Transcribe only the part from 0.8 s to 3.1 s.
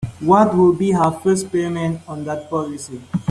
her first payment on that policy?